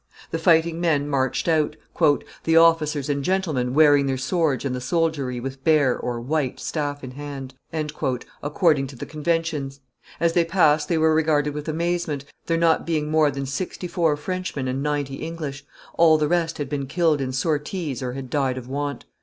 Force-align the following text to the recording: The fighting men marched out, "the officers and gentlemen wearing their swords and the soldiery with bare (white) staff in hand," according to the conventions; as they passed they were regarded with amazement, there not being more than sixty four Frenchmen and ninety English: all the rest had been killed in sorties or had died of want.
The 0.31 0.39
fighting 0.39 0.81
men 0.81 1.07
marched 1.07 1.47
out, 1.47 1.75
"the 2.43 2.57
officers 2.57 3.07
and 3.07 3.23
gentlemen 3.23 3.75
wearing 3.75 4.07
their 4.07 4.17
swords 4.17 4.65
and 4.65 4.73
the 4.75 4.81
soldiery 4.81 5.39
with 5.39 5.63
bare 5.63 5.99
(white) 5.99 6.59
staff 6.59 7.03
in 7.03 7.11
hand," 7.11 7.53
according 8.41 8.87
to 8.87 8.95
the 8.95 9.05
conventions; 9.05 9.79
as 10.19 10.33
they 10.33 10.43
passed 10.43 10.89
they 10.89 10.97
were 10.97 11.13
regarded 11.13 11.53
with 11.53 11.67
amazement, 11.69 12.25
there 12.47 12.57
not 12.57 12.83
being 12.87 13.11
more 13.11 13.29
than 13.29 13.45
sixty 13.45 13.87
four 13.87 14.17
Frenchmen 14.17 14.67
and 14.67 14.81
ninety 14.81 15.17
English: 15.17 15.65
all 15.99 16.17
the 16.17 16.27
rest 16.27 16.57
had 16.57 16.67
been 16.67 16.87
killed 16.87 17.21
in 17.21 17.31
sorties 17.31 18.01
or 18.01 18.13
had 18.13 18.31
died 18.31 18.57
of 18.57 18.67
want. 18.67 19.05